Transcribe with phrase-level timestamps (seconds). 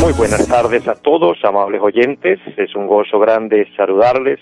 [0.00, 2.38] Muy buenas tardes a todos, amables oyentes.
[2.56, 4.40] Es un gozo grande saludarles,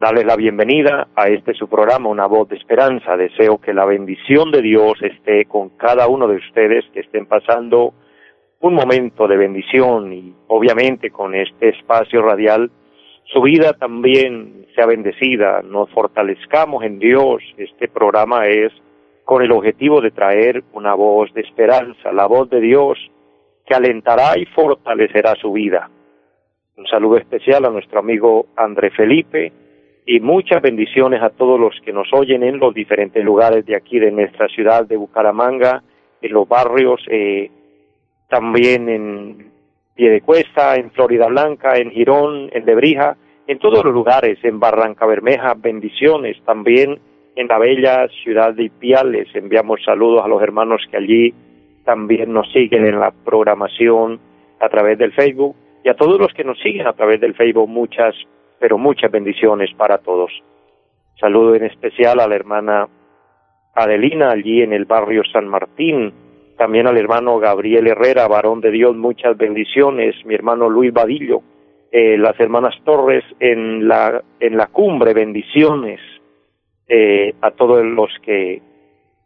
[0.00, 3.16] darles la bienvenida a este su programa, Una Voz de Esperanza.
[3.16, 7.94] Deseo que la bendición de Dios esté con cada uno de ustedes que estén pasando
[8.60, 12.70] un momento de bendición y obviamente con este espacio radial
[13.26, 17.42] su vida también sea bendecida, nos fortalezcamos en Dios.
[17.56, 18.72] Este programa es
[19.24, 22.98] con el objetivo de traer una voz de esperanza, la voz de Dios
[23.66, 25.90] que alentará y fortalecerá su vida.
[26.76, 29.52] Un saludo especial a nuestro amigo André Felipe
[30.06, 33.98] y muchas bendiciones a todos los que nos oyen en los diferentes lugares de aquí
[33.98, 35.82] de nuestra ciudad de Bucaramanga,
[36.22, 37.50] en los barrios, eh,
[38.28, 39.50] también en
[39.96, 45.54] Piedecuesta, en Florida Blanca, en Girón, en Lebrija, en todos los lugares, en Barranca Bermeja,
[45.54, 46.98] bendiciones, también.
[47.36, 51.34] En la bella ciudad de Ipiales, enviamos saludos a los hermanos que allí
[51.84, 54.18] también nos siguen en la programación
[54.58, 55.54] a través del Facebook.
[55.84, 58.14] Y a todos los que nos siguen a través del Facebook, muchas,
[58.58, 60.32] pero muchas bendiciones para todos.
[61.20, 62.88] Saludo en especial a la hermana
[63.74, 66.12] Adelina allí en el barrio San Martín,
[66.56, 71.42] también al hermano Gabriel Herrera, varón de Dios, muchas bendiciones, mi hermano Luis Vadillo,
[71.90, 76.00] eh, las hermanas Torres en la, en la cumbre, bendiciones
[76.88, 78.62] eh, a todos los que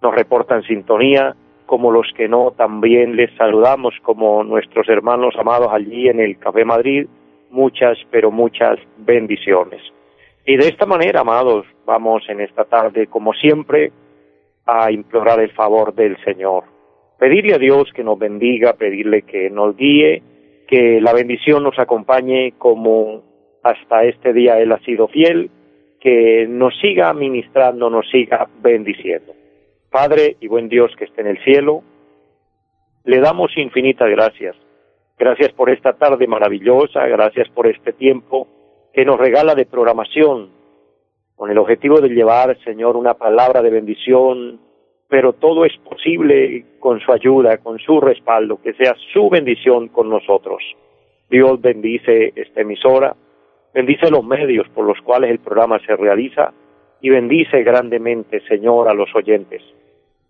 [0.02, 1.34] nos reportan sintonía,
[1.66, 6.64] como los que no, también les saludamos como nuestros hermanos amados allí en el Café
[6.64, 7.06] Madrid,
[7.50, 9.82] muchas, pero muchas bendiciones.
[10.46, 13.92] Y de esta manera, amados, vamos en esta tarde, como siempre,
[14.66, 16.64] a implorar el favor del Señor
[17.20, 20.22] pedirle a Dios que nos bendiga, pedirle que nos guíe,
[20.70, 23.24] que la bendición nos acompañe como
[23.64, 25.50] hasta este día Él ha sido fiel,
[26.00, 29.34] que nos siga ministrando, nos siga bendiciendo.
[29.90, 31.82] Padre y buen Dios que esté en el cielo,
[33.04, 34.54] le damos infinitas gracias.
[35.18, 38.46] Gracias por esta tarde maravillosa, gracias por este tiempo
[38.94, 40.50] que nos regala de programación,
[41.34, 44.60] con el objetivo de llevar, Señor, una palabra de bendición,
[45.10, 50.08] pero todo es posible con su ayuda, con su respaldo, que sea su bendición con
[50.08, 50.62] nosotros.
[51.28, 53.16] Dios bendice esta emisora,
[53.74, 56.52] bendice los medios por los cuales el programa se realiza
[57.00, 59.62] y bendice grandemente, Señor, a los oyentes.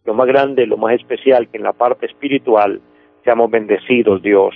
[0.06, 2.80] Lo más grande, lo más especial, que en la parte espiritual
[3.22, 4.54] seamos bendecidos, Dios.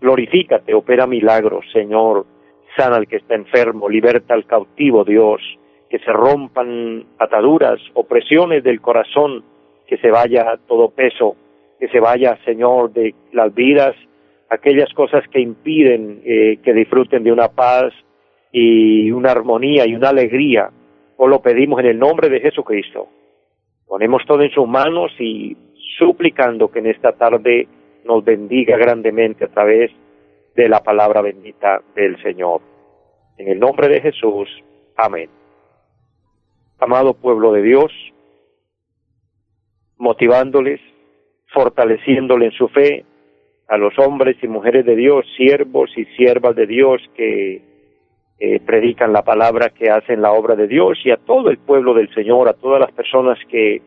[0.00, 2.26] Glorifícate, opera milagros, Señor.
[2.76, 5.40] Sana al que está enfermo, liberta al cautivo, Dios.
[5.88, 9.44] Que se rompan ataduras, opresiones del corazón,
[9.92, 11.36] que se vaya todo peso,
[11.78, 13.94] que se vaya, Señor, de las vidas,
[14.48, 17.92] aquellas cosas que impiden eh, que disfruten de una paz
[18.50, 20.70] y una armonía y una alegría.
[21.18, 23.06] O lo pedimos en el nombre de Jesucristo.
[23.86, 25.54] Ponemos todo en sus manos y
[25.98, 27.68] suplicando que en esta tarde
[28.06, 29.90] nos bendiga grandemente a través
[30.56, 32.62] de la palabra bendita del Señor.
[33.36, 34.48] En el nombre de Jesús.
[34.96, 35.28] Amén.
[36.78, 37.92] Amado pueblo de Dios,
[40.02, 40.80] motivándoles,
[41.54, 43.04] fortaleciéndoles en su fe
[43.68, 47.62] a los hombres y mujeres de Dios, siervos y siervas de Dios que
[48.40, 51.94] eh, predican la palabra, que hacen la obra de Dios y a todo el pueblo
[51.94, 53.80] del Señor, a todas las personas que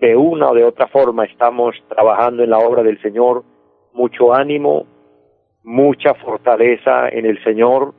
[0.00, 3.42] de una o de otra forma estamos trabajando en la obra del Señor,
[3.92, 4.86] mucho ánimo,
[5.64, 7.92] mucha fortaleza en el Señor,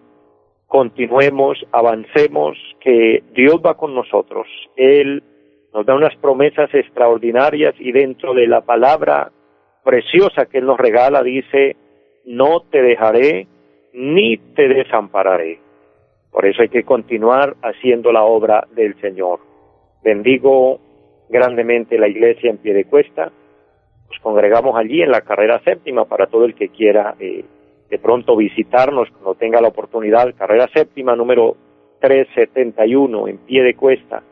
[0.68, 4.48] continuemos, avancemos, que Dios va con nosotros,
[4.78, 5.22] Él
[5.78, 9.32] nos da unas promesas extraordinarias y dentro de la palabra
[9.84, 11.76] preciosa que Él nos regala dice,
[12.26, 13.46] no te dejaré
[13.94, 15.60] ni te desampararé.
[16.32, 19.40] Por eso hay que continuar haciendo la obra del Señor.
[20.04, 20.80] Bendigo
[21.30, 23.32] grandemente la iglesia en pie de cuesta.
[24.10, 27.46] Nos congregamos allí en la carrera séptima para todo el que quiera eh,
[27.88, 30.34] de pronto visitarnos cuando tenga la oportunidad.
[30.36, 31.56] Carrera séptima número
[32.00, 34.24] 371 en pie de cuesta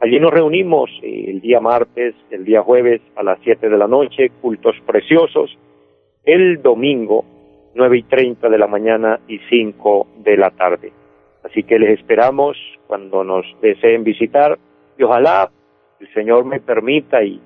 [0.00, 3.88] Allí nos reunimos eh, el día martes, el día jueves a las 7 de la
[3.88, 5.56] noche, cultos preciosos.
[6.24, 7.24] El domingo,
[7.74, 10.92] nueve y treinta de la mañana y 5 de la tarde.
[11.42, 12.56] Así que les esperamos
[12.86, 14.58] cuando nos deseen visitar
[14.96, 15.50] y ojalá
[15.98, 17.40] el Señor me permita y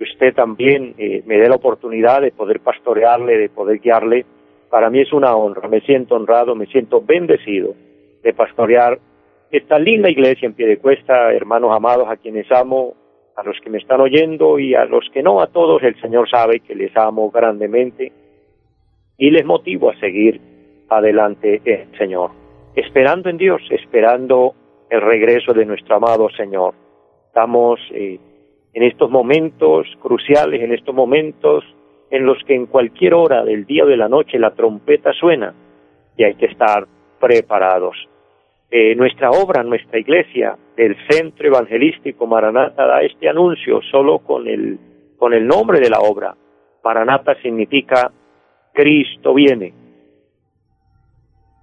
[0.00, 4.24] usted también eh, me dé la oportunidad de poder pastorearle, de poder guiarle.
[4.70, 7.74] Para mí es una honra, me siento honrado, me siento bendecido
[8.22, 8.98] de pastorear
[9.52, 12.94] esta linda iglesia en pie de cuesta, hermanos amados a quienes amo,
[13.36, 16.28] a los que me están oyendo y a los que no, a todos el Señor
[16.28, 18.12] sabe que les amo grandemente
[19.18, 20.40] y les motivo a seguir
[20.88, 22.30] adelante el Señor,
[22.74, 24.54] esperando en Dios, esperando
[24.88, 26.74] el regreso de nuestro amado Señor.
[27.26, 28.18] Estamos eh,
[28.72, 31.62] en estos momentos cruciales, en estos momentos
[32.10, 35.54] en los que en cualquier hora del día o de la noche la trompeta suena
[36.16, 36.86] y hay que estar
[37.20, 37.96] preparados.
[38.74, 44.78] Eh, nuestra obra, nuestra iglesia, el Centro Evangelístico Maranata da este anuncio solo con el,
[45.18, 46.34] con el nombre de la obra.
[46.82, 48.10] Maranata significa
[48.72, 49.74] Cristo viene.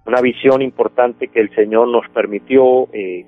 [0.05, 3.25] Una visión importante que el Señor nos permitió eh,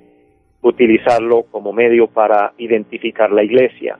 [0.61, 3.97] utilizarlo como medio para identificar la iglesia.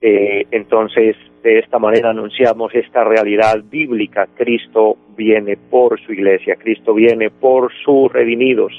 [0.00, 1.14] Eh, entonces,
[1.44, 4.26] de esta manera anunciamos esta realidad bíblica.
[4.34, 8.72] Cristo viene por su iglesia, Cristo viene por sus redimidos.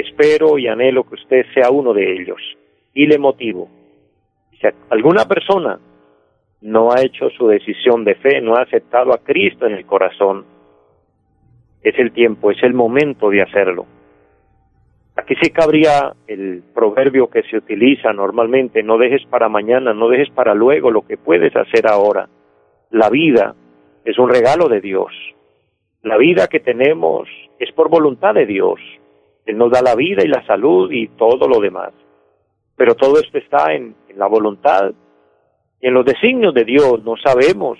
[0.00, 2.40] Espero y anhelo que usted sea uno de ellos.
[2.94, 3.68] Y le motivo.
[4.60, 5.78] Si alguna persona
[6.62, 10.44] no ha hecho su decisión de fe, no ha aceptado a Cristo en el corazón,
[11.82, 13.86] es el tiempo, es el momento de hacerlo.
[15.16, 20.30] Aquí sí cabría el proverbio que se utiliza normalmente, no dejes para mañana, no dejes
[20.30, 22.28] para luego lo que puedes hacer ahora.
[22.90, 23.54] La vida
[24.04, 25.12] es un regalo de Dios.
[26.02, 28.80] La vida que tenemos es por voluntad de Dios.
[29.50, 31.92] Él nos da la vida y la salud y todo lo demás.
[32.76, 34.92] Pero todo esto está en, la voluntad
[35.80, 37.02] y en los designios de Dios.
[37.02, 37.78] No sabemos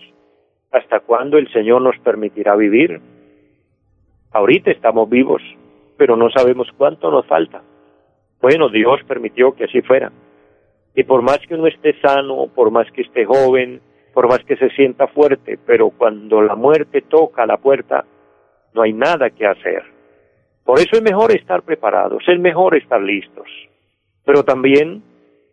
[0.73, 3.01] hasta cuándo el Señor nos permitirá vivir.
[4.33, 5.43] Ahorita estamos vivos,
[5.97, 7.63] pero no sabemos cuánto nos falta.
[8.43, 10.11] Bueno, Dios permitió que así fuera.
[10.97, 13.81] Y por más que uno esté sano, por más que esté joven,
[14.13, 18.05] por más que se sienta fuerte, pero cuando la muerte toca la puerta,
[18.75, 20.00] no hay nada que hacer.
[20.65, 23.49] Por eso es mejor estar preparados, es mejor estar listos.
[24.25, 25.03] Pero también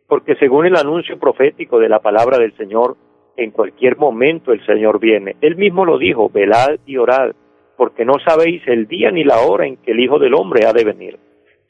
[0.07, 2.95] porque según el anuncio profético de la palabra del Señor,
[3.35, 5.35] en cualquier momento el Señor viene.
[5.41, 7.33] Él mismo lo dijo, velad y orad,
[7.75, 10.73] porque no sabéis el día ni la hora en que el Hijo del Hombre ha
[10.73, 11.19] de venir.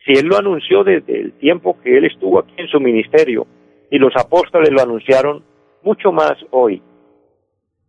[0.06, 3.46] Si Él lo anunció desde el tiempo que Él estuvo aquí en su ministerio
[3.92, 5.44] y los apóstoles lo anunciaron,
[5.84, 6.82] mucho más hoy,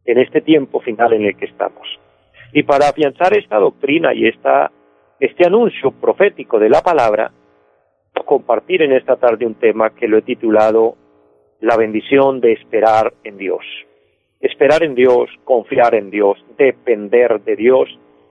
[0.04, 1.86] en este tiempo final en el que estamos.
[2.52, 4.72] Y para afianzar esta doctrina y esta,
[5.20, 7.32] este anuncio profético de la palabra,
[8.24, 10.96] compartir en esta tarde un tema que lo he titulado
[11.60, 13.64] La bendición de esperar en Dios.
[14.40, 17.88] Esperar en Dios, confiar en Dios, depender de Dios,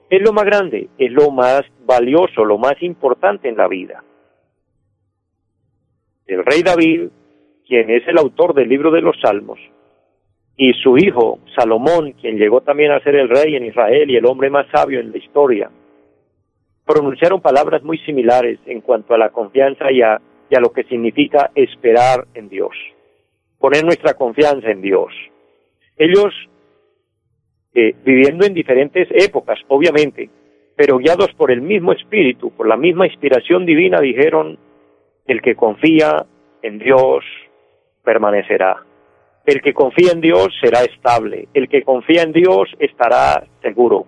[0.09, 4.03] es lo más grande, es lo más valioso, lo más importante en la vida.
[6.25, 7.09] El rey David,
[7.67, 9.59] quien es el autor del libro de los Salmos,
[10.55, 14.25] y su hijo Salomón, quien llegó también a ser el rey en Israel y el
[14.25, 15.69] hombre más sabio en la historia,
[16.87, 20.19] pronunciaron palabras muy similares en cuanto a la confianza y a,
[20.49, 22.71] lo que significa esperar en Dios,
[23.59, 25.13] poner nuestra confianza en Dios.
[25.97, 26.33] Ellos,
[27.75, 30.29] eh, viviendo en diferentes épocas, obviamente,
[30.75, 34.57] pero guiados por el mismo espíritu, por la misma inspiración divina, dijeron,
[35.27, 36.25] el que confía
[36.61, 37.25] en Dios
[38.03, 38.85] permanecerá.
[39.45, 41.47] El que confía en Dios será estable.
[41.53, 44.05] El que confía en Dios estará seguro.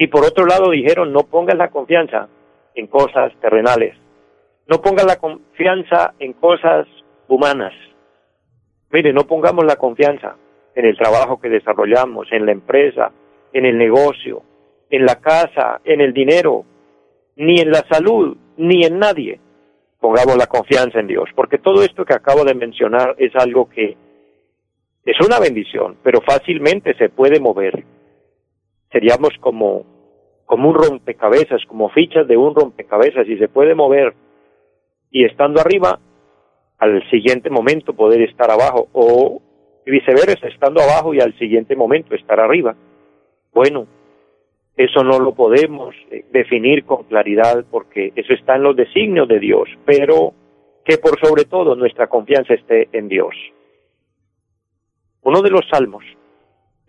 [0.00, 2.26] Y por otro lado dijeron, no pongas la confianza
[2.74, 3.94] en cosas terrenales,
[4.66, 6.86] no pongas la confianza en cosas
[7.28, 7.74] humanas.
[8.90, 10.36] Mire, no pongamos la confianza
[10.74, 13.12] en el trabajo que desarrollamos, en la empresa,
[13.52, 14.42] en el negocio,
[14.88, 16.64] en la casa, en el dinero,
[17.36, 19.38] ni en la salud, ni en nadie.
[20.00, 23.98] Pongamos la confianza en Dios, porque todo esto que acabo de mencionar es algo que
[25.04, 27.84] es una bendición, pero fácilmente se puede mover
[28.90, 29.84] seríamos como,
[30.44, 34.14] como un rompecabezas, como fichas de un rompecabezas y se puede mover
[35.10, 35.98] y estando arriba,
[36.78, 39.42] al siguiente momento poder estar abajo o
[39.84, 42.74] viceversa, estando abajo y al siguiente momento estar arriba.
[43.52, 43.86] Bueno,
[44.76, 49.40] eso no lo podemos eh, definir con claridad porque eso está en los designios de
[49.40, 50.32] Dios, pero
[50.84, 53.34] que por sobre todo nuestra confianza esté en Dios.
[55.22, 56.04] Uno de los salmos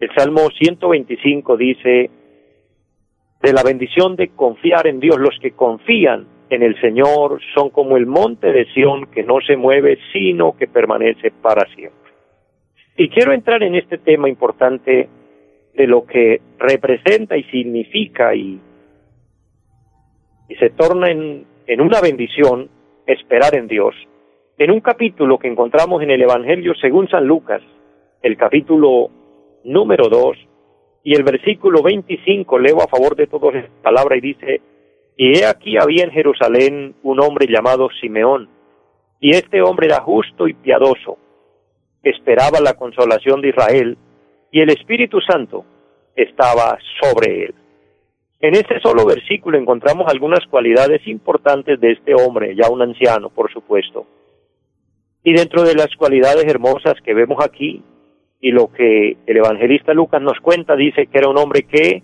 [0.02, 2.10] el Salmo 125 dice,
[3.40, 7.98] de la bendición de confiar en Dios, los que confían en el Señor son como
[7.98, 12.12] el monte de Sión que no se mueve, sino que permanece para siempre.
[12.98, 15.08] Y quiero entrar en este tema importante
[15.76, 18.60] de lo que representa y significa y
[20.60, 22.70] se torna en una bendición
[23.06, 23.96] esperar en Dios.
[24.58, 27.62] En un capítulo que encontramos en el Evangelio según San Lucas,
[28.22, 29.10] el capítulo
[29.64, 30.38] número 2
[31.04, 34.62] y el versículo 25, leo a favor de todos esta palabra y dice,
[35.18, 38.50] y he aquí había en Jerusalén un hombre llamado Simeón,
[39.20, 41.18] y este hombre era justo y piadoso,
[42.04, 43.98] esperaba la consolación de Israel,
[44.52, 45.66] y el Espíritu Santo
[46.16, 47.56] estaba sobre él.
[48.40, 53.52] En este solo versículo encontramos algunas cualidades importantes de este hombre, ya un anciano, por
[53.52, 54.06] supuesto.
[55.24, 57.84] Y dentro de las cualidades hermosas que vemos aquí,
[58.42, 62.02] y lo que el evangelista Lucas nos cuenta, dice que era un hombre que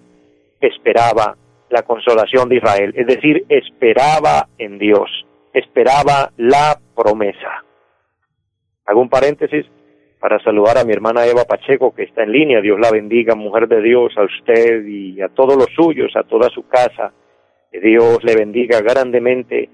[0.61, 1.35] esperaba
[1.69, 5.09] la consolación de Israel, es decir, esperaba en Dios,
[5.51, 7.65] esperaba la promesa.
[8.85, 9.65] Hago un paréntesis
[10.19, 12.61] para saludar a mi hermana Eva Pacheco, que está en línea.
[12.61, 16.49] Dios la bendiga, mujer de Dios, a usted y a todos los suyos, a toda
[16.49, 17.11] su casa.
[17.71, 19.69] Que Dios le bendiga grandemente.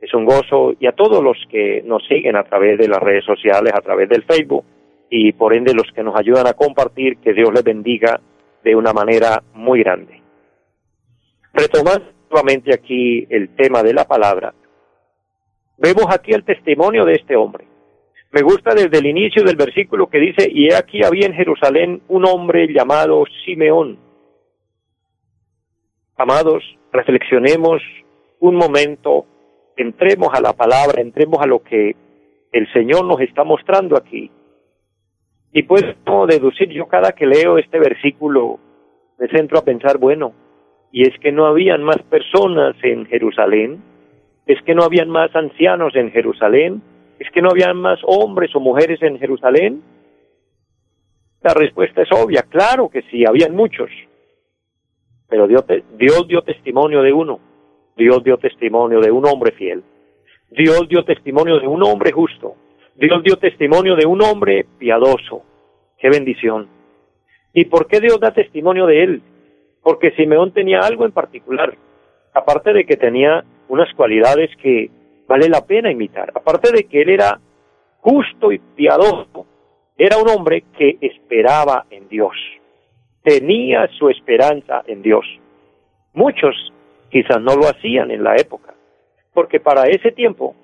[0.00, 3.24] Es un gozo y a todos los que nos siguen a través de las redes
[3.24, 4.64] sociales, a través del Facebook
[5.10, 8.20] y por ende los que nos ayudan a compartir, que Dios les bendiga
[8.62, 10.22] de una manera muy grande.
[11.52, 14.54] Retomando nuevamente aquí el tema de la palabra,
[15.78, 17.66] vemos aquí el testimonio de este hombre.
[18.30, 22.26] Me gusta desde el inicio del versículo que dice, y aquí había en Jerusalén un
[22.26, 23.98] hombre llamado Simeón.
[26.16, 26.62] Amados,
[26.92, 27.80] reflexionemos
[28.40, 29.24] un momento,
[29.76, 31.96] entremos a la palabra, entremos a lo que
[32.52, 34.30] el Señor nos está mostrando aquí.
[35.52, 38.58] Y puedo deducir, yo cada que leo este versículo
[39.18, 40.32] me centro a pensar, bueno,
[40.92, 43.82] y es que no habían más personas en Jerusalén,
[44.46, 46.82] es que no habían más ancianos en Jerusalén,
[47.18, 49.82] es que no habían más hombres o mujeres en Jerusalén.
[51.42, 53.90] La respuesta es obvia, claro que sí, habían muchos,
[55.28, 55.64] pero Dios,
[55.96, 57.40] Dios dio testimonio de uno,
[57.96, 59.82] Dios dio testimonio de un hombre fiel,
[60.50, 62.56] Dios dio testimonio de un hombre justo,
[62.98, 65.42] Dios dio testimonio de un hombre piadoso.
[65.98, 66.68] Qué bendición.
[67.54, 69.22] ¿Y por qué Dios da testimonio de él?
[69.88, 71.74] porque Simeón tenía algo en particular,
[72.34, 74.90] aparte de que tenía unas cualidades que
[75.26, 77.40] vale la pena imitar, aparte de que él era
[78.00, 79.46] justo y piadoso,
[79.96, 82.34] era un hombre que esperaba en Dios,
[83.22, 85.24] tenía su esperanza en Dios.
[86.12, 86.54] Muchos
[87.10, 88.74] quizás no lo hacían en la época,
[89.32, 90.54] porque para ese tiempo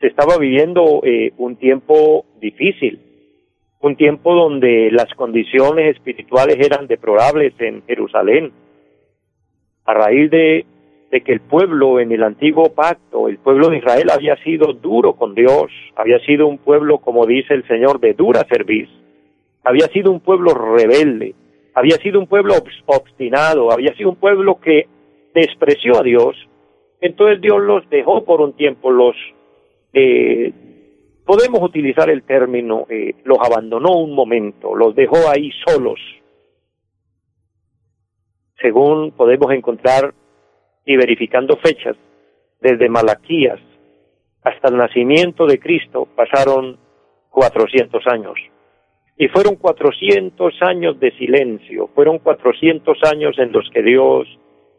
[0.00, 3.00] se estaba viviendo eh, un tiempo difícil,
[3.80, 8.52] un tiempo donde las condiciones espirituales eran deplorables en Jerusalén,
[9.84, 10.66] a raíz de,
[11.24, 15.34] que el pueblo en el antiguo pacto, el pueblo de Israel había sido duro con
[15.34, 18.88] Dios, había sido un pueblo, como dice el Señor, de dura serviz,
[19.64, 21.34] había sido un pueblo rebelde,
[21.74, 24.88] había sido un pueblo obstinado, había sido un pueblo que
[25.34, 26.36] despreció a Dios,
[27.00, 29.16] entonces Dios los dejó por un tiempo, los,
[29.98, 30.52] eh,
[31.24, 35.98] podemos utilizar el término, eh, los abandonó un momento, los dejó ahí solos,
[38.60, 40.12] según podemos encontrar
[40.84, 41.96] y verificando fechas,
[42.60, 43.58] desde Malaquías
[44.42, 46.78] hasta el nacimiento de Cristo pasaron
[47.30, 48.34] 400 años.
[49.16, 54.28] Y fueron 400 años de silencio, fueron 400 años en los que Dios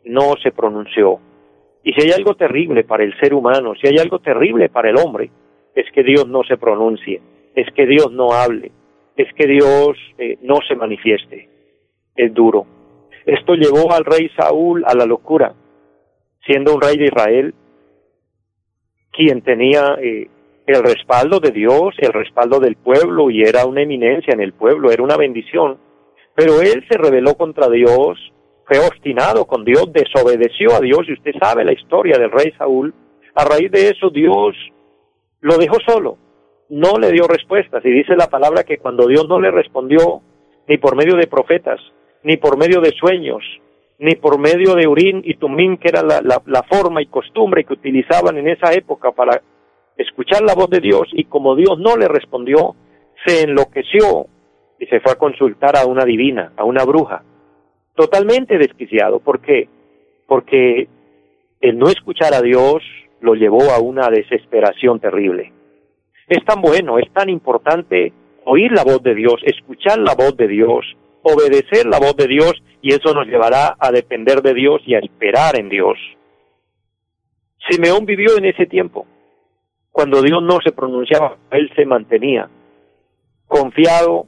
[0.06, 1.20] no se pronunció.
[1.88, 4.98] Y si hay algo terrible para el ser humano, si hay algo terrible para el
[4.98, 5.32] hombre,
[5.74, 7.22] es que Dios no se pronuncie,
[7.56, 8.74] es que Dios no hable,
[9.16, 11.48] es que Dios eh, no se manifieste.
[12.14, 12.66] Es duro.
[13.26, 15.54] Esto llevó al rey Saúl a la locura,
[16.46, 17.54] siendo un rey de Israel,
[19.14, 20.28] quien tenía eh,
[20.66, 24.92] el respaldo de Dios, el respaldo del pueblo, y era una eminencia en el pueblo,
[24.92, 25.78] era una bendición.
[26.36, 28.20] Pero él se rebeló contra Dios,
[28.68, 32.94] fue obstinado con Dios, desobedeció a Dios, y usted sabe la historia del rey Saúl.
[33.34, 34.56] A raíz de eso Dios
[35.40, 36.18] lo dejó solo,
[36.70, 40.22] no le dio respuestas, y dice la palabra que cuando Dios no le respondió,
[40.68, 41.80] ni por medio de profetas,
[42.24, 43.42] ni por medio de sueños,
[44.00, 47.74] ni por medio de Urín y Tumín, que era la, la, forma y costumbre que
[47.74, 49.42] utilizaban en esa época para
[49.96, 52.76] escuchar la voz de Dios, y como Dios no le respondió,
[53.26, 54.28] se enloqueció
[54.78, 57.24] y se fue a consultar a una divina, a una bruja,
[57.98, 59.20] totalmente desquiciado.
[59.20, 59.68] ¿Por qué?
[60.26, 60.88] Porque
[61.60, 62.82] el no escuchar a Dios
[63.20, 65.52] lo llevó a una desesperación terrible.
[66.30, 68.14] Es tan bueno, es tan importante
[68.46, 70.86] oír la voz de Dios, escuchar la voz de Dios,
[71.24, 75.00] obedecer la voz de Dios y eso nos llevará a depender de Dios y a
[75.00, 75.98] esperar en Dios.
[77.70, 79.06] Simeón vivió en ese tiempo.
[79.92, 82.50] Cuando Dios no se pronunciaba, él se mantenía
[83.48, 84.28] confiado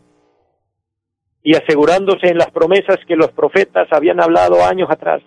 [1.43, 5.22] y asegurándose en las promesas que los profetas habían hablado años atrás,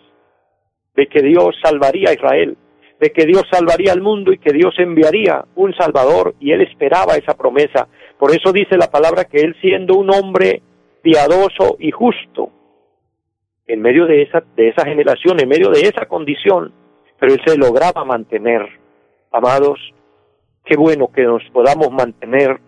[0.95, 2.57] de que Dios salvaría a Israel,
[3.01, 7.17] de que Dios salvaría al mundo y que Dios enviaría un Salvador y él esperaba
[7.17, 7.89] esa promesa.
[8.19, 10.63] Por eso dice la palabra que él siendo un hombre
[11.03, 12.51] piadoso y justo,
[13.67, 16.73] en medio de esa, de esa generación, en medio de esa condición,
[17.19, 18.69] pero él se lograba mantener.
[19.33, 19.81] Amados,
[20.65, 22.61] qué bueno que nos podamos mantener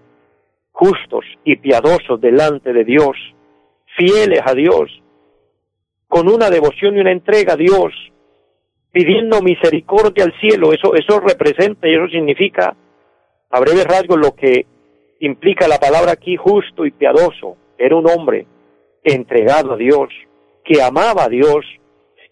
[0.75, 3.16] justos y piadosos delante de Dios,
[3.97, 4.90] fieles a Dios,
[6.09, 7.93] con una devoción y una entrega a Dios,
[8.90, 10.73] pidiendo misericordia al cielo.
[10.73, 12.76] Eso, eso representa y eso significa,
[13.50, 14.66] a breve rasgos, lo que
[15.21, 17.57] implica la palabra aquí justo y piadoso.
[17.78, 18.47] Era un hombre
[19.04, 20.09] entregado a Dios,
[20.64, 21.64] que amaba a Dios,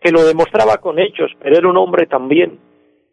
[0.00, 2.58] que lo demostraba con hechos, pero era un hombre también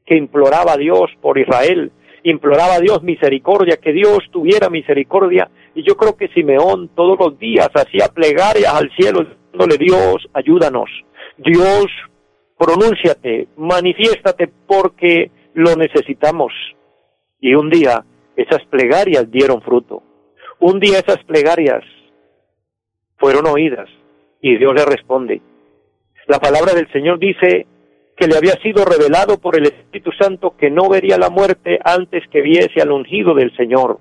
[0.07, 1.91] que imploraba a Dios por Israel,
[2.29, 5.49] imploraba a Dios misericordia, que Dios tuviera misericordia.
[5.75, 10.89] Y yo creo que Simeón todos los días hacía plegarias al cielo, diciéndole Dios, ayúdanos.
[11.37, 11.87] Dios,
[12.57, 16.53] pronúnciate, manifiéstate porque lo necesitamos.
[17.39, 18.03] Y un día
[18.35, 20.03] esas plegarias dieron fruto.
[20.59, 21.83] Un día esas plegarias
[23.17, 23.89] fueron oídas
[24.41, 25.41] y Dios le responde.
[26.27, 27.65] La palabra del Señor dice
[28.19, 32.23] que le había sido revelado por el Espíritu Santo que no vería la muerte antes
[32.29, 33.99] que viese al ungido del Señor.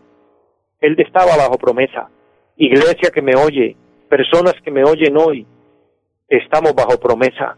[0.80, 2.10] Él estaba bajo promesa.
[2.56, 3.76] Iglesia que me oye,
[4.08, 5.46] personas que me oyen hoy,
[6.28, 7.56] estamos bajo promesa.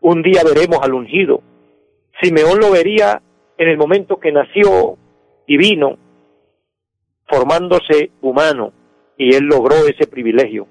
[0.00, 1.42] Un día veremos al ungido.
[2.22, 3.20] Simeón lo vería
[3.58, 4.96] en el momento que nació
[5.46, 5.98] y vino,
[7.26, 8.72] formándose humano,
[9.18, 10.66] y él logró ese privilegio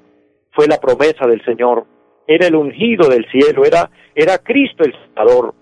[0.58, 1.86] fue la promesa del Señor.
[2.28, 5.56] Era el ungido del cielo, era, era Cristo el Salvador.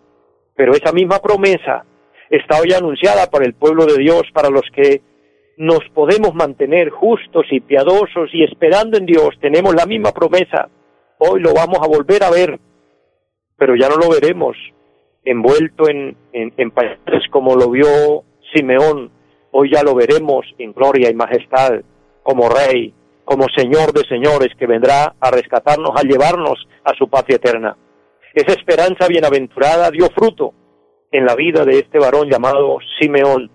[0.55, 1.85] Pero esa misma promesa
[2.29, 5.01] está hoy anunciada para el pueblo de Dios, para los que
[5.57, 9.29] nos podemos mantener justos y piadosos y esperando en Dios.
[9.39, 10.69] Tenemos la misma promesa.
[11.19, 12.59] Hoy lo vamos a volver a ver,
[13.57, 14.57] pero ya no lo veremos
[15.25, 16.71] envuelto en, en, en
[17.31, 19.11] como lo vio Simeón.
[19.51, 21.81] Hoy ya lo veremos en gloria y majestad
[22.23, 22.93] como rey,
[23.25, 27.75] como Señor de señores que vendrá a rescatarnos, a llevarnos a su patria eterna.
[28.33, 30.53] Esa esperanza bienaventurada dio fruto
[31.11, 33.49] en la vida de este varón llamado Simeón.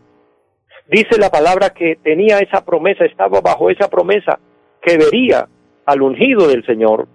[0.89, 4.41] Dice la palabra que tenía esa promesa, estaba bajo esa promesa,
[4.83, 5.49] que vería
[5.87, 7.07] al ungido del Señor.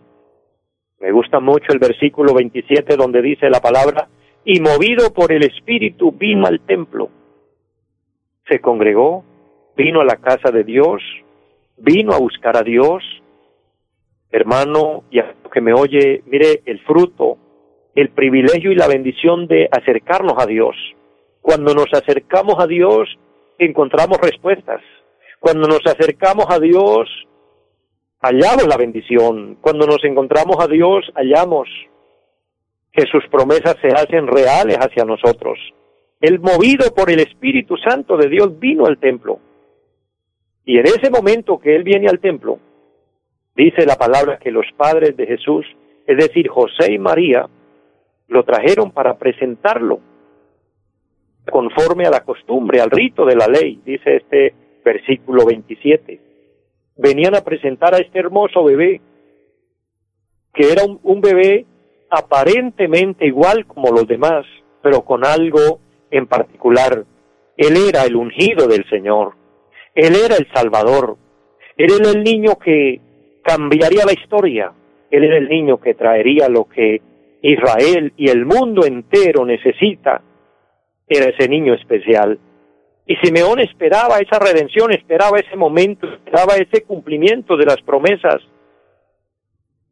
[1.00, 4.08] Me gusta mucho el versículo 27 donde dice la palabra,
[4.46, 7.10] y movido por el Espíritu vino al templo.
[8.48, 9.26] Se congregó,
[9.76, 11.02] vino a la casa de Dios,
[11.78, 13.04] vino a buscar a Dios.
[14.32, 17.38] Hermano, y a que me oye, mire el fruto,
[17.96, 20.76] el privilegio y la bendición de acercarnos a Dios.
[21.42, 23.08] Cuando nos acercamos a Dios,
[23.58, 24.82] encontramos respuestas.
[25.40, 27.10] Cuando nos acercamos a Dios,
[28.20, 29.58] hallamos la bendición.
[29.62, 31.70] Cuando nos encontramos a Dios, hallamos
[32.92, 35.58] que sus promesas se hacen reales hacia nosotros.
[36.20, 39.40] El movido por el Espíritu Santo de Dios vino al templo.
[40.66, 42.60] Y en ese momento que él viene al templo,
[43.56, 45.66] dice la palabra que los padres de Jesús,
[46.08, 47.48] es decir, José y María,
[48.28, 50.00] lo trajeron para presentarlo
[51.52, 56.20] conforme a la costumbre, al rito de la ley, dice este versículo 27.
[56.98, 59.02] Venían a presentar a este hermoso bebé,
[60.54, 61.66] que era un, un bebé
[62.10, 64.46] aparentemente igual como los demás,
[64.82, 67.06] pero con algo en particular.
[67.58, 69.34] Él era el ungido del Señor.
[69.96, 71.18] Él era el Salvador.
[71.78, 73.00] Él era el niño que
[73.42, 74.74] cambiaría la historia.
[75.10, 77.02] Él era el niño que traería lo que
[77.42, 80.22] Israel y el mundo entero necesita.
[81.08, 82.40] Era ese niño especial.
[83.08, 88.42] Y Simeón esperaba esa redención, esperaba ese momento, esperaba ese cumplimiento de las promesas.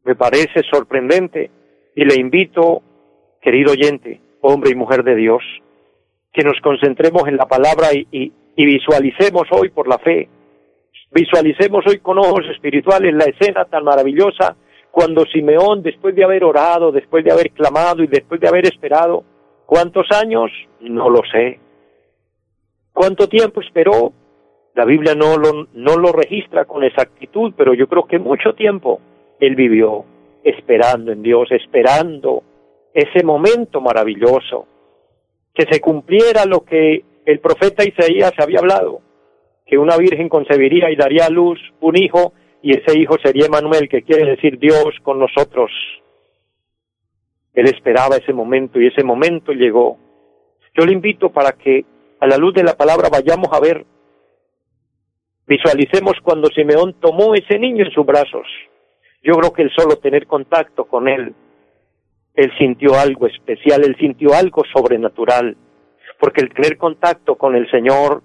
[0.04, 1.50] Me parece sorprendente
[1.94, 2.82] y le invito,
[3.40, 5.42] querido oyente, hombre y mujer de Dios,
[6.32, 10.28] que nos concentremos en la palabra y, y visualicemos hoy por la fe,
[11.10, 14.56] visualicemos hoy con ojos espirituales la escena tan maravillosa
[14.90, 19.24] cuando Simeón, después de haber orado, después de haber clamado y después de haber esperado,
[19.66, 20.52] ¿cuántos años?
[20.80, 21.58] No lo sé.
[22.92, 24.12] ¿Cuánto tiempo esperó?
[24.74, 29.00] La Biblia no lo, no lo registra con exactitud, pero yo creo que mucho tiempo
[29.40, 30.04] él vivió
[30.44, 32.44] esperando en Dios, esperando
[32.92, 34.66] ese momento maravilloso,
[35.52, 39.00] que se cumpliera lo que el profeta Isaías había hablado,
[39.66, 43.88] que una virgen concebiría y daría a luz un hijo, y ese hijo sería Emanuel,
[43.88, 45.70] que quiere decir Dios con nosotros.
[47.54, 49.98] Él esperaba ese momento y ese momento llegó.
[50.76, 51.84] Yo le invito para que
[52.20, 53.84] a la luz de la palabra vayamos a ver,
[55.46, 58.46] visualicemos cuando Simeón tomó ese niño en sus brazos.
[59.22, 61.34] Yo creo que el solo tener contacto con él,
[62.34, 65.56] él sintió algo especial, él sintió algo sobrenatural
[66.18, 68.22] porque el tener contacto con el Señor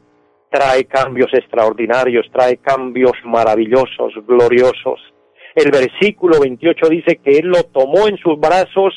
[0.50, 5.00] trae cambios extraordinarios, trae cambios maravillosos, gloriosos.
[5.56, 8.94] El versículo 28 dice que Él lo tomó en sus brazos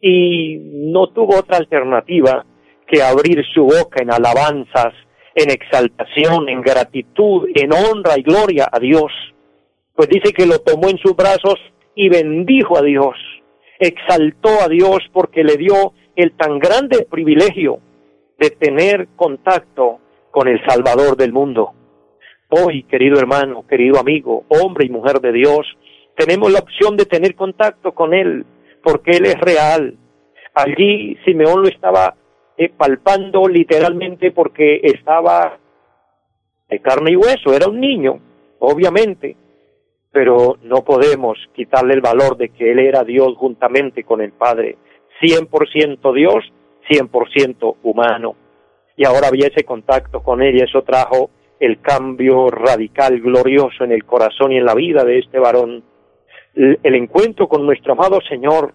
[0.00, 2.44] y no tuvo otra alternativa
[2.86, 4.94] que abrir su boca en alabanzas,
[5.34, 9.12] en exaltación, en gratitud, en honra y gloria a Dios.
[9.94, 11.58] Pues dice que lo tomó en sus brazos
[11.94, 13.16] y bendijo a Dios,
[13.78, 17.80] exaltó a Dios porque le dio el tan grande privilegio
[18.42, 20.00] de tener contacto
[20.32, 21.74] con el Salvador del mundo.
[22.48, 25.64] Hoy, querido hermano, querido amigo, hombre y mujer de Dios,
[26.16, 28.44] tenemos la opción de tener contacto con Él,
[28.82, 29.96] porque Él es real.
[30.54, 32.16] Allí Simeón lo estaba
[32.56, 35.56] eh, palpando literalmente porque estaba
[36.68, 38.18] de carne y hueso, era un niño,
[38.58, 39.36] obviamente,
[40.10, 44.78] pero no podemos quitarle el valor de que Él era Dios juntamente con el Padre,
[45.20, 46.52] 100% Dios,
[46.88, 48.36] 100% humano.
[48.96, 53.92] Y ahora había ese contacto con Él y eso trajo el cambio radical, glorioso en
[53.92, 55.84] el corazón y en la vida de este varón.
[56.54, 58.74] El encuentro con nuestro amado Señor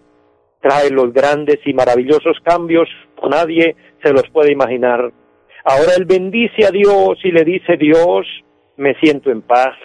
[0.60, 2.88] trae los grandes y maravillosos cambios,
[3.28, 5.12] nadie se los puede imaginar.
[5.64, 8.26] Ahora él bendice a Dios y le dice, Dios,
[8.76, 9.76] me siento en paz,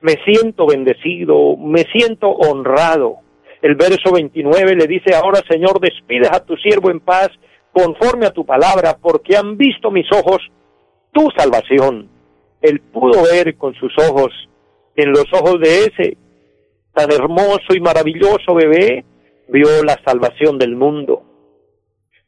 [0.00, 3.16] me siento bendecido, me siento honrado.
[3.62, 7.30] El verso 29 le dice, ahora Señor, despides a tu siervo en paz
[7.74, 10.38] conforme a tu palabra, porque han visto mis ojos
[11.12, 12.08] tu salvación.
[12.62, 14.32] Él pudo ver con sus ojos,
[14.96, 16.16] en los ojos de ese
[16.94, 19.04] tan hermoso y maravilloso bebé,
[19.48, 21.22] vio la salvación del mundo,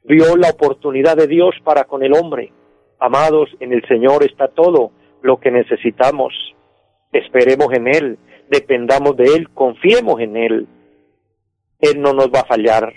[0.02, 2.52] vio la oportunidad de Dios para con el hombre.
[2.98, 4.90] Amados, en el Señor está todo
[5.22, 6.34] lo que necesitamos.
[7.12, 8.18] Esperemos en Él,
[8.50, 10.66] dependamos de Él, confiemos en Él.
[11.78, 12.92] Él no nos va a fallar.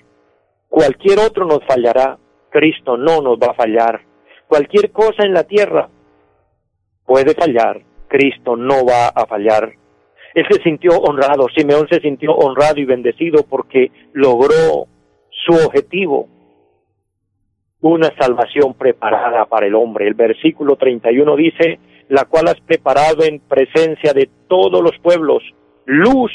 [0.68, 2.18] Cualquier otro nos fallará.
[2.50, 4.02] Cristo no nos va a fallar.
[4.48, 5.90] Cualquier cosa en la tierra
[7.06, 7.82] puede fallar.
[8.08, 9.74] Cristo no va a fallar.
[10.34, 14.88] Él se sintió honrado, Simeón se sintió honrado y bendecido porque logró
[15.32, 16.28] su objetivo,
[17.82, 20.08] una salvación preparada para el hombre.
[20.08, 25.44] El versículo 31 dice, la cual has preparado en presencia de todos los pueblos,
[25.86, 26.32] luz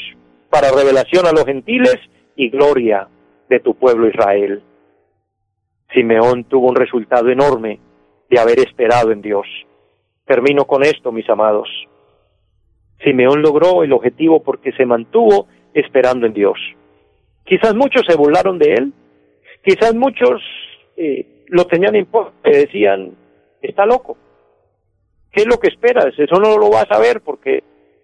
[0.49, 1.97] para revelación a los gentiles
[2.35, 3.07] y gloria
[3.49, 4.61] de tu pueblo Israel.
[5.95, 7.79] Simeón tuvo un resultado enorme
[8.29, 9.47] de haber esperado en Dios.
[10.25, 11.69] Termino con esto, mis amados.
[13.03, 16.57] Simeón logró el objetivo porque se mantuvo esperando en Dios.
[17.45, 18.93] Quizás muchos se burlaron de él,
[19.63, 20.41] quizás muchos
[20.97, 22.07] eh, lo tenían en
[22.43, 23.15] y decían,
[23.61, 24.17] está loco.
[25.31, 26.17] ¿Qué es lo que esperas?
[26.17, 27.63] Eso no lo vas a ver porque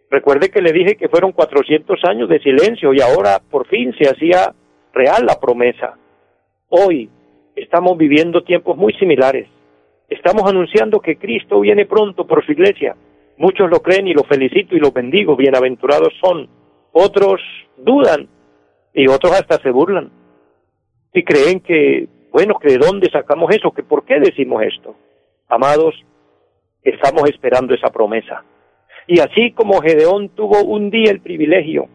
[0.10, 4.10] recuerde que le dije que fueron 400 años de silencio y ahora por fin se
[4.10, 4.54] hacía
[4.94, 5.98] real la promesa.
[6.70, 7.10] Hoy
[7.56, 9.48] estamos viviendo tiempos muy similares.
[10.10, 12.96] Estamos anunciando que Cristo viene pronto por su iglesia
[13.42, 16.48] Muchos lo creen y lo felicito y lo bendigo, bienaventurados son.
[16.92, 17.42] Otros
[17.76, 18.28] dudan
[18.94, 20.12] y otros hasta se burlan.
[21.12, 24.96] Y creen que, bueno, que de dónde sacamos eso, que por qué decimos esto.
[25.50, 25.96] Amados,
[26.84, 28.46] estamos esperando esa promesa.
[29.08, 31.88] Y así como Gedeón tuvo un día el privilegio,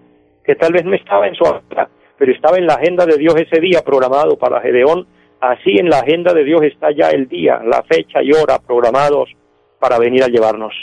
[0.45, 1.89] que tal vez no estaba en su agenda,
[2.19, 5.07] pero estaba en la agenda de Dios ese día programado para Gedeón,
[5.41, 9.31] así en la agenda de Dios está ya el día, la fecha y hora programados
[9.79, 10.75] para venir a llevarnos.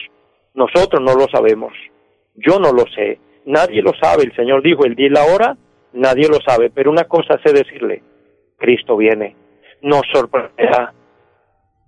[0.53, 1.73] Nosotros no lo sabemos.
[2.35, 3.19] Yo no lo sé.
[3.45, 4.23] Nadie lo sabe.
[4.23, 5.57] El Señor dijo el día y la hora,
[5.93, 6.69] nadie lo sabe.
[6.69, 8.03] Pero una cosa sé decirle,
[8.57, 9.35] Cristo viene.
[9.81, 10.93] Nos sorprenderá.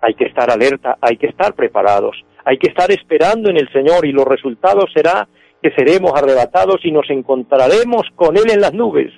[0.02, 4.06] Hay que estar alerta, hay que estar preparados, hay que estar esperando en el Señor
[4.06, 5.28] y los resultados será
[5.64, 9.12] que seremos arrebatados y nos encontraremos con Él en las nubes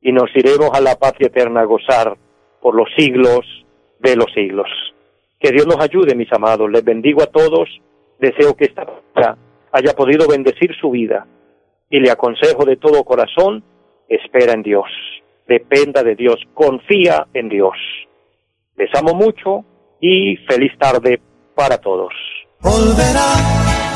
[0.00, 2.16] y nos iremos a la patria eterna a gozar
[2.60, 3.40] por los siglos
[4.00, 4.68] de los siglos.
[5.38, 6.70] Que Dios nos ayude, mis amados.
[6.70, 7.68] Les bendigo a todos
[8.18, 9.36] Deseo que esta palabra
[9.72, 11.26] haya podido bendecir su vida
[11.90, 13.62] y le aconsejo de todo corazón,
[14.08, 14.86] espera en Dios,
[15.46, 17.76] dependa de Dios, confía en Dios.
[18.76, 19.64] Les amo mucho
[20.00, 21.20] y feliz tarde
[21.54, 22.12] para todos.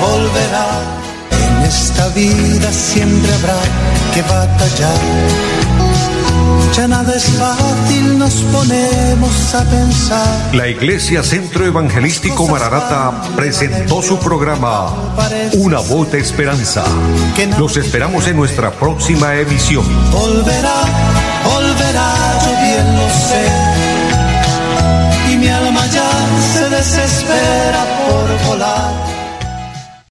[0.00, 0.68] volverá.
[1.30, 3.60] En esta vida siempre habrá
[4.14, 4.98] que batallar.
[6.74, 10.54] Ya nada es fácil, nos ponemos a pensar.
[10.54, 14.94] La Iglesia Centro Evangelístico Mararata presentó su programa
[15.54, 16.84] Una Voz de Esperanza.
[17.58, 19.84] Los esperamos en nuestra próxima emisión.
[20.12, 20.84] Volverá,
[21.44, 23.46] volverá, yo bien lo sé.
[25.32, 26.10] Y mi alma ya
[26.52, 29.17] se desespera por volar.